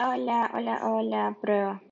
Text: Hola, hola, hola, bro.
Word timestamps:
Hola, 0.00 0.50
hola, 0.54 0.80
hola, 0.82 1.36
bro. 1.40 1.80